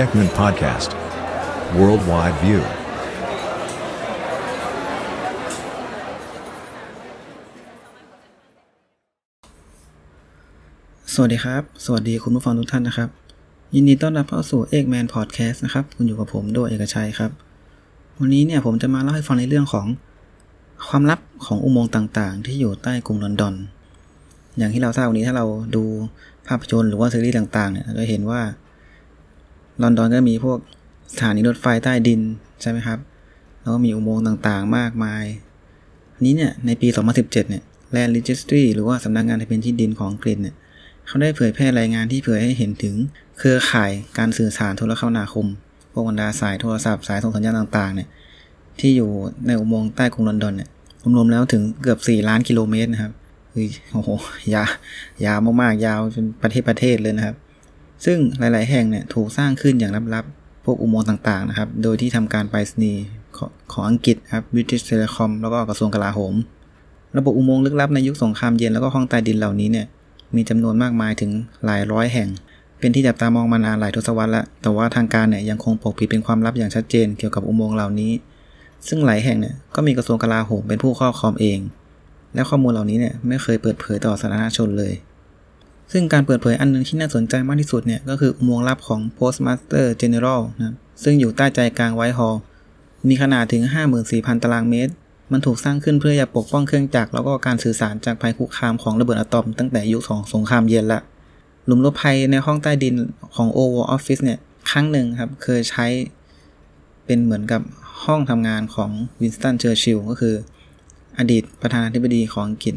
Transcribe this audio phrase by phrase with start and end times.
[0.00, 0.90] Ekman Podcast
[1.76, 2.60] Worldwide View
[11.14, 13.08] สวัสดีครับ สวัสดีคุณผู้ฟังทุกท่านนะครับ
[13.74, 17.30] ยินดีต้อนรับเข้าสู่เอกแมนพอดแคสต์นะครับ คุณอยู่กับผมโดยเอกชัยครับ
[18.20, 19.86] วันนี้เนี่ยผมจะมาเล่าให้ฟังในเรื่องของ
[20.88, 23.54] ความลับของอุโมงค์ต่างๆ ที่อยู่ใต้กรุงลอนดอน
[24.58, 25.46] อย่างที่เราทราบวันนี้ถ้าเรา
[25.76, 25.84] ดู
[26.46, 28.40] ภาพยนตร์หรือว่าซีรีส์ต่างๆเนี่ยเราจะเห็นว่า
[29.82, 30.58] ลอนดอนก็มีพวก
[31.12, 32.20] สถานีรถไฟใต้ดิน
[32.60, 32.98] ใช่ไหมครับ
[33.60, 35.24] แล้วก็มีอุโมงค์ต่างๆ มากมาย
[36.14, 37.62] อันนี้เนี่ย ในปี 2017 เนี่ย
[37.94, 40.54] Land Registry หรือว่าสำนักงานทะเบียนที่ดินของอังกฤษเนี่ย
[41.06, 42.94] เขาได้เผยแพร่รายงานที่เผยให้เห็นถึง
[43.38, 45.46] เครือข่ายการสื่อสารโทรคมนาคม
[45.92, 48.08] พวกบรรดาสายโทรศัพท์สายส่งสัญญาณต่างๆ เนี่ย
[48.80, 49.10] ที่อยู่
[49.46, 50.68] ในอุโมงค์ใต้กรุงลอนดอนเนี่ย
[51.16, 53.12] รวมๆแล้วถึงเกือบ 4 ล้านกิโลเมตรนะครับ
[53.50, 54.10] เฮ้ยโอ้โห
[54.54, 54.68] ยาว
[55.24, 57.36] ยาวมากๆ ยาวเป็นประเทศประเทศเลยนะครับ
[58.04, 63.02] ซึ่งหลาย ๆ แห่งเนี่ยถูกสร้างขึ้นอย่างลับ ๆ พวกอุโมงค์ต่าง ๆ นะครับ โดยที่ทำการไปรษณีย์
[63.36, 66.34] ของของอังกฤษครับ British Telecom แล้วก็กระทรวงกลาโหม
[67.18, 69.86] ระบบอุโมงค์ลึกลับในยุคสงครามเย็นแล้วก็ห้องใต้ดินเหล่านี้เนี่ย
[70.36, 71.30] มีจำนวนมากมายถึง
[71.64, 72.28] หลายร้อยแห่ง
[72.78, 78.12] เป็นที่จับตามองมานานหลายทศวรรษแล้วแต่ว่าทางการเนี่ยยังคงปกปิดเป็นความลับอย่างชัดเจนเกี่ยวกับอุโมงค์เหล่านี้
[78.88, 81.58] ซึ่งหลายแห่งเนี่ยก็มีกระทรวงกลาโหมเป็นผู้ครอบครองเอง
[82.34, 84.92] และข้อมูลเหล่านี้เนี่ยไม่เคยเปิดเผยต่อสาธารณชนเลย
[85.92, 92.40] ซึ่งการเปิดเผยอันหนึงที่น่าสนใจมากที่สุดเนี่ยก็คืออุโมงค์ลับของ Postmaster General นะครับซึ่งอยู่ใต้ใจกลางไวท์ฮอลล์
[93.08, 93.62] มีขนาดถึง
[94.02, 94.92] 54,000 ตารางเมตร
[95.32, 101.00] มันถูกสร้างขึ้นเพื่อจะปกป้องเครื่องจักรแล้วก็การสื่อสารจากภัยคุกคามของระเบิดอะตอมตั้งแต่ยุคของสงครามเย็นละ
[101.66, 102.94] หลุมรบภัยในห้องใต้ดิน
[103.34, 104.38] ของ Oval Office เนี่ย
[104.70, 105.86] ครั้งหนึ่งครับเคยใช้
[107.06, 107.62] เป็นเหมือนกับ
[108.04, 110.34] ห้องทำงานของวินสตันเชอร์ชิลก็คือ
[111.18, 112.74] อดีตประธานาธิบดีของอังกฤษ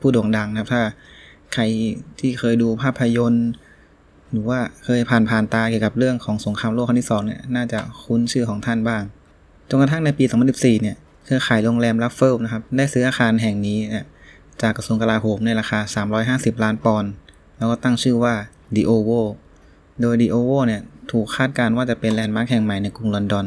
[0.00, 0.82] ผู้โด่งดังนะครับถ้า
[1.54, 1.62] ใคร
[2.20, 3.48] ที่เคยดูภาพยนตร์
[4.30, 9.02] หรือว่าเคยผ่านผ่านตาเกี่ยวกับเรื่องของสงครามโลกครั้งที่สองเนี่ยน่าจะคุ้นชื่อของท่านบ้าง
[9.68, 14.06] จนกระทั่งในปี 2014 เนี่ยเครือข่ายโรงแรมรัฟเฟิลนะครับได้ซื้ออาคารแห่งนี้เนี่ย
[14.62, 15.78] จากกระทรวงกลาโหมในราคา
[16.56, 17.10] 350 ล้านปอนด์
[17.58, 18.34] แล้วก็ตั้งชื่อว่า
[18.74, 19.26] The Oval
[20.00, 23.46] โดย The Oval เนี่ยถูกคาดการณ์ว่าจะเป็นแลนด์มาร์คแห่งใหม่ในกรุงลอนดอน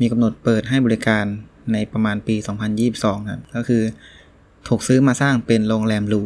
[0.00, 1.24] มีกำหนดเปิดให้บริการ
[1.72, 2.36] ในประมาณปี
[2.82, 3.82] 2022ครับก็คือ
[4.68, 6.22] ถูกซื้อมาสร้างเป็นโรงแรมหรู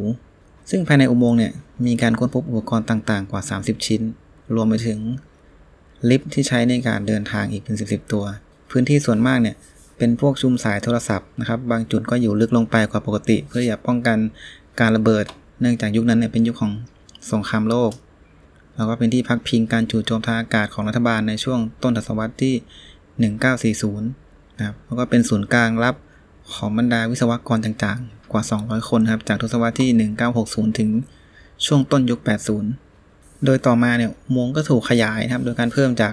[0.71, 1.53] ซึ่งภายในอุโมงค์เนี่ย
[1.87, 4.03] มีการค้นพบอุปกรณ์ต่างๆ กว่า 30 ชิ้น
[4.55, 4.99] รวมไปถึง
[6.11, 8.25] ลิฟต์ที่ใช้ในการเดินทางอีกเป็น 10ตัว
[8.71, 9.57] พื้นที่ส่วนมากเนี่ย
[9.99, 14.19] เป็นพวกชุมสายโทรศัพท์นะครับ บางจุดก็อยู่ลึกลงไปกว่าปกติ เพื่อจะป้องกัน
[14.81, 15.25] การระเบิด
[15.61, 16.73] เนื่องจากยุคนั้นเนี่ยเป็นยุคของ
[17.33, 17.93] สงครามโลก
[18.77, 22.55] แล้วก็เป็นที่พักพิงการจู่โจมทางอากาศของรัฐบาลในช่วงต้นทศวรรษที่
[23.93, 24.01] 1940
[24.57, 25.95] นะครับ แล้วก็เป็นศูนย์กลางรับ
[26.55, 29.89] ของบรรดาวิศวกรต่างๆ กว่า 200 คนครับ จากทศวรรษที่
[30.35, 30.91] 1960 ถึง
[31.67, 32.21] ช่วงต้นยุค
[32.83, 36.13] 80 โดยต่อมาเนี่ยอุโมงก็ถูกขยายนะครับ โดยการเพิ่มจาก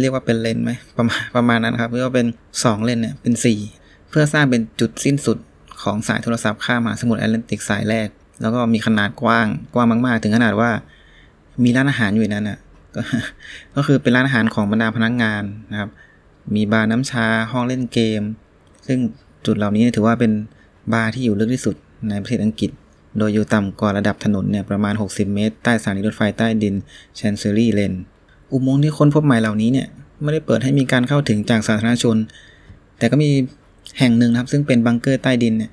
[0.00, 3.34] เรียกว่าเป็นเลนไหมประมาณประมาณนั้นครับเรียกว่าเป็น 2 เลนเนี่ยเป็น
[3.72, 5.38] 4 เพื่อสร้างเป็นจุดสิ้นสุด
[5.82, 8.08] ของสายโทรศัพท์ข้ามมหาสมุทรแอตแลนติกสายแรก
[8.40, 10.70] แล้วก็มีขนาดกว้างกว้างมาก ๆ ถึงขนาดว่า
[11.64, 12.58] มีร้านอาหารอยู่นั้นอะ
[12.94, 13.00] ก็
[13.76, 15.90] ก็คือเป็นร้านอาหารของบรรดาพนักงานนะครับ
[16.54, 18.22] มีบาร์น้ำชาห้องเล่นเกม
[18.86, 18.98] ซึ่ง
[19.46, 20.32] จุดเหล่านี้ถือว่าเป็น
[20.92, 21.74] บาร์ที่อยู่ลึกที่สุด
[22.08, 22.70] ในประเทศอังกฤษ
[23.18, 26.74] โดยอยู่ต่ำกว่าระดับถนนเนี่ยประมาณ 60 เมตร ใต้สถานีรถไฟใต้ดิน
[27.18, 27.96] Chancery Lane
[28.52, 29.86] อุโมงค์ที่ค้นพบใหม่เหล่านี้เนี่ย
[30.22, 32.16] ไม่ได้เปิดให้มีการเข้าถึงจากสาธารณชน
[32.98, 33.30] แต่ก็มี
[33.98, 35.70] แห่งหนึ่งนะครับซึ่งเป็นบังเกอร์ใต้ดินเนี่ย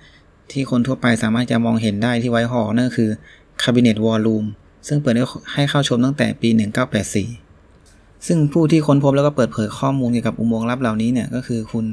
[0.52, 3.10] ที่คนทั่วไปสามารถจะมองเห็นได้ที่ไวท์ฮอลล์นั่นก็คือ
[3.62, 4.46] Cabinet War Room
[4.88, 5.16] ซึ่งเปิด
[5.54, 6.50] ให้เข้าชมตั้งแต่ปี
[7.38, 11.86] 1984 ซึ่งผู้ที่ค้นพบแล้วก็เปิดเผยข้อมูลเกี่ยวกับอุโมงค์ลับเหล่านี้เนี่ยก็คือคุณ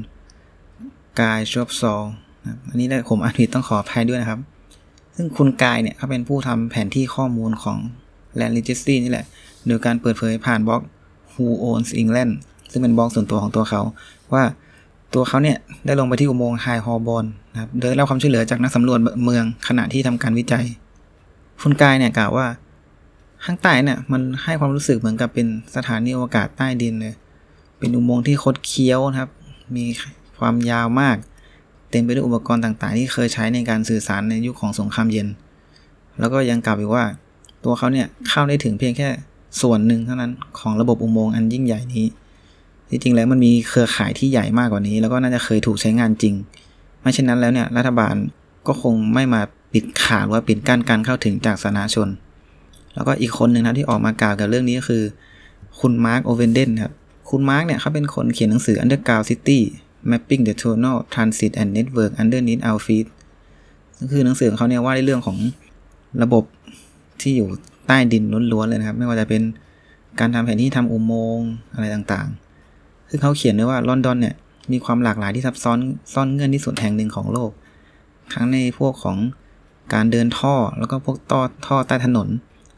[1.19, 2.03] กายชอบซอล
[2.69, 4.39] อันนี้ได้ผมอ่านผิดต้องขออภัยด้วยนะครับ
[5.15, 7.77] ซึ่งคุณกายเนี่ยเขาเป็นผู้ทำแผนที่ข้อมูลของ
[8.39, 9.25] Land Registry นี่แหละ
[9.67, 10.81] โดยการเปิดเผยผ่านบล็อก
[11.33, 12.31] Who Owns England
[12.71, 13.81] ซึ่งเป็นบล็อกส่วนตัวของตัวเขา
[14.33, 14.43] ว่า
[15.13, 20.65] ตัวเขาเนี่ยได้ลงไปที่อุโมงค์ไฮฮอลบอนนะครับโดยรับความช่วยเหลือจากนักสำรวจเมืองขณะที่ทำการวิจัย
[21.61, 22.47] คุณกายเนี่ยกล่าวว่า
[23.45, 27.13] ข้างใต้เนี่ยมันให้ความรู้สึกเหมือนกับเป็นสถานีอวกาศใต้ดินเลย
[27.79, 29.31] เป็นอุโมงค์ที่คดเคี้ยวนะครับ
[29.75, 29.85] มี
[30.39, 31.17] ความยาวมาก
[31.89, 35.27] เต็มไปด้วยอุปกรณ์ต่างๆ ที่เคยใช้ในการสื่อสารในยุคของสงครามเย็น
[36.19, 37.05] แล้วก็ยังกล่าวอีกว่า
[37.63, 39.09] ตัวเขาเนี่ยเข้าได้ถึงเพียงแค่
[39.61, 42.05] ส่วนหนึ่งเท่านั้นของระบบอุโมงค์อันยิ่งใหญ่นี้
[42.89, 46.33] ที่จริงแล้วมันมีเครือข่ายที่ใหญ่มากกว่านี้ แล้วก็น่าจะเคยถูกใช้งานจริง
[47.01, 48.15] ไม่เช่นนั้นแล้วเนี่ยรัฐบาล
[48.67, 49.41] ก็คงไม่มา
[49.73, 52.09] ปิดขาดว่าปิดกั้นการเข้าถึงจากสาธารณชน
[52.95, 55.03] แล้วก็อีกคนหนึ่งนะที่ออกมากล่าวกับเรื่องนี้ก็คือ
[55.79, 56.93] คุณมาร์คโอเวนเดนครับ
[57.29, 59.59] คุณมาร์คเนี่ยเขาเป็นคนเขียนหนังสือ Underground City
[60.09, 63.07] Mapping the Tunnel Transit and Network Underneath Our Feet
[63.99, 65.37] ก็คือหนังสือของเขาเนี่ยว่าในเรื่องของ
[66.23, 66.43] ระบบ
[67.21, 67.49] ที่อยู่
[67.87, 69.41] ใต้ดินล้วนๆเลยนะครับ ไม่ว่าจะเป็น
[70.19, 74.35] การทำแผนที่ทำอุโมงค์อะไรต่างๆคือเขาเขียนไว้ว่าลอนดอนเนี่ย
[74.71, 75.77] มีความหลากหลายที่ซับซ้อน
[76.13, 77.51] ซ่อนเงื่อนที่สุดแห่งหนึ่งของโลก
[78.33, 79.17] ทั้งในพวกของ
[79.93, 82.27] การเดินท่อแล้วก็พวกต่อท่อใต้ถนน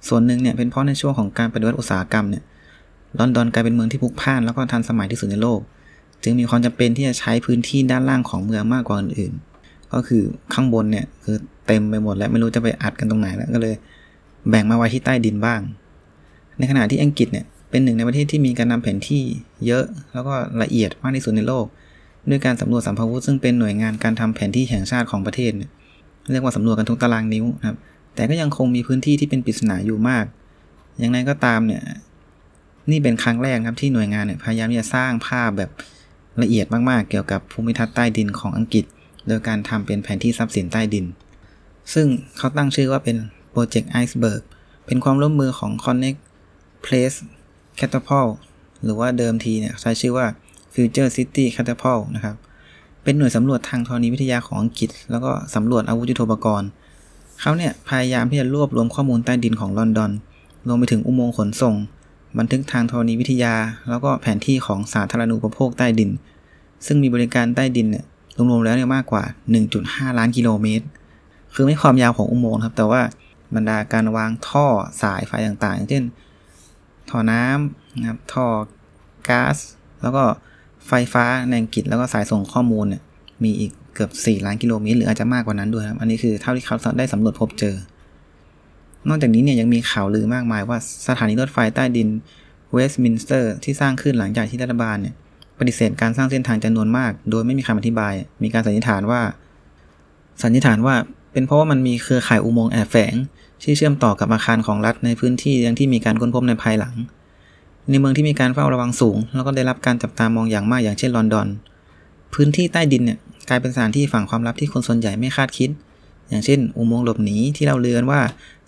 [0.07, 2.43] ส่วนหนึ่งเนี่ยเป็นเพราะในช่วงของการปฏิวัติอุตสาหกรรมเนี่ย
[3.19, 5.59] ลอนดอนกลายเป็นเมืองที่พลุกพล่านแล้วก็ทันสมัยที่สุดในโลก
[6.23, 10.23] จึงมีความจำเป็นที่จะใช้พื้นที่ด้านล่างของเมืองมากกว่าอื่นๆก็คือ
[10.53, 11.37] ข้างบนเนี่ยคือ
[11.67, 13.75] เต็มไปหมดแล้วไม่รู้จะไปอัดกันตรงไหนแล้วก็เลย
[14.49, 15.59] แบ่งมาไว้ที่ใต้ดินบ้าง
[16.57, 19.23] ในขณะที่อังกฤษเนี่ยเป็นหนึ่งในประเทศที่มีการนำแผนที่
[19.65, 21.65] เยอะ แล้วก็ละเอียดมากที่สุดในโลก
[22.29, 25.69] ด้วยการสำรวจสัมภาวุธซึ่งเป็นหน่วยงานการทำแผนที่แห่งชาติของประเทศเนี่ย
[26.31, 27.77] เรียกว่าสำรวจกันทุกตารางนิ้วนะครับ
[28.15, 30.25] แต่ก็ยังคงมีพื้นที่ที่เป็นปริศนาอยู่มาก
[30.99, 31.81] อย่างไรก็ตามเนี่ย
[32.91, 35.69] นี่เป็นครั้งแรกครับที่หน่วยงานเนี่ยพยายามจะสร้างภาพแบบ
[36.41, 38.85] ละเอียดมากๆ เกี่ยวกับภูมิทัศน์ใต้ดินของอังกฤษ
[39.27, 41.05] โดยการทำเป็นแผนที่ทรัพย์สินใต้ดิน
[41.93, 42.07] ซึ่ง
[42.37, 43.17] เขาตั้งชื่อว่าเป็น
[43.51, 44.41] Project Iceberg
[44.85, 46.19] เป็นความร่วมมือของ Connected
[46.85, 47.17] Places
[47.79, 48.31] Catapult
[48.83, 50.25] หรือว่าเดิมทีเนี่ยใช้ชื่อว่า
[50.73, 52.35] Future Cities Catapult นะครับ
[53.03, 56.69] เป็นหน่วยสำรวจทางธรณีวิทยาของอังกฤษ แล้วก็สำรวจอาวุธยุทโธปกรณ์
[57.41, 60.11] เขาเนี่ยพยายามที่จะรวบรวมข้อมูลใต้ดินของลอนดอน
[60.67, 61.75] รวมไปถึงอุโมงค์ขนส่ง
[62.39, 63.53] บันทึกทางธรณีวิทยา
[63.89, 66.09] แล้วก็แผนที่ของสาธารณูปโภคใต้ดิน
[66.85, 68.05] ซึ่งมีบริการใต้ดินเนี่ย
[68.49, 69.23] รวมๆแล้วเนี่ยมากกว่า
[69.71, 70.85] 1.5 ล้านกิโลเมตร
[71.53, 73.01] คือไม่ความยาวของอุโมงค์ครับ แต่ว่า
[73.55, 74.65] บรรดาการวางท่อ
[75.01, 76.03] สายไฟต่างๆ เช่น
[77.09, 78.45] ท่อน้ำนะครับ ท่อ
[79.29, 79.57] ก๊าซ
[80.01, 80.23] แล้วก็
[80.87, 83.01] ไฟฟ้าในอังกฤษ แล้วก็สายส่งข้อมูลเนี่ย
[83.43, 87.75] มีอีกเกือบ 4 ล้านกิโลเมตร หรืออาจจะมากกว่านั้นด้วยครับ อันนี้คือเท่าที่เขาได้สำรวจพบเจอ
[89.09, 90.77] นอกจากนี้เนี่ยยังมีข่าวลือมากมายว่า
[91.07, 92.09] สถานีรถไฟใต้ดิน
[92.73, 95.15] เวสต์มินสเตอร์ที่สร้างขึ้นหลังจากที่รัฐบาลเนี่ย
[95.59, 98.13] ปฏิเสธการสร้างเส้นทางจำนวนมาก โดยไม่มีคำอธิบาย
[98.43, 99.21] มีการสันนิษฐานว่า
[100.41, 100.95] สันนิษฐานว่า
[101.33, 103.13] เป็นเพราะว่ามันมีเครือข่ายอุโมงค์แอบแฝง
[103.63, 106.95] ที่เชื่อมต่อกับอาคารของรัฐในพื้นที่ยังที่มีการค้นพบในภายหลัง
[107.89, 111.47] ในเมืองที่มีการเฝ้าระวังสูง แล้วก็ได้รับการจับตามองอย่างมากอย่างเช่นลอนดอน
[112.33, 113.17] พื้นที่ใต้ดินเนี่ย
[113.49, 115.69] กลายเป็นสถานที่ฝังความลับที่คนส่วนใหญ่ไม่คาดคิด
[116.29, 118.19] อย่างเช่น อุโมงค์หลบหนีที่เราเลือนว่า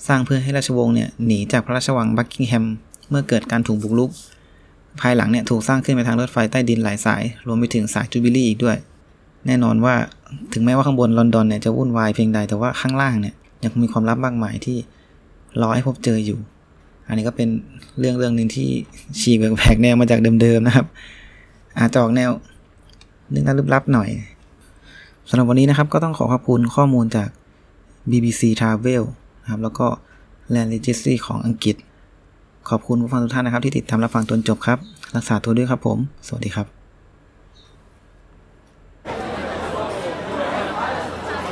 [0.07, 2.65] สร้างเพื่อให้ราชวงศ์เนี่ยหนีจากพระราชวังบักกิงแฮม
[3.09, 4.11] เมื่อเกิดการถูกบุกรุก
[5.01, 8.77] ภายหลังเนี่ยถูกสร้างขึ้นไปทางรถไฟใต้ดินหลายสาย รวมไปถึงสายจูบิลี่อีกด้วย
[9.47, 9.95] แน่นอนว่า
[10.53, 14.77] ถึงแม้ว่าข้างบนลอนดอนเนี่ยจะวุ่นวายเพียงใดแต่ว่าข้างล่างเนี่ยยังมีความลับมากมายที่
[15.61, 16.39] รอให้พบเจออยู่
[17.07, 17.50] อันนี้ก็เป็น
[18.00, 18.67] เรื่องเรื่องหนึ่งที่
[19.19, 20.85] ฉีกแผกแนวมาจากเดิมๆนะครับ
[21.79, 22.29] อาจจะออกแนว
[23.29, 24.09] เรื่องลึกลับหน่อย
[25.29, 27.29] สำหรับวันนี้นะครับก็ต้องขอขอบคุณข้อมูลจาก
[28.11, 29.03] BBC Travel
[29.43, 29.87] นะครับ แล้วก็
[30.53, 31.75] Land Registry ของอังกฤษ
[32.69, 34.77] ขอบคุณผู้ฟังทุกท่านนะครับ ที่ติดตามรับฟังจนจบครับ
[35.15, 35.97] รักษาตัวด้วยครับผม
[36.27, 36.67] สวัสดีครับ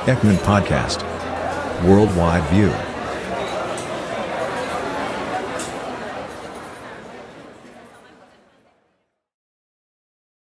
[0.07, 0.99] Ekman Podcast.
[1.85, 2.90] Worldwide View.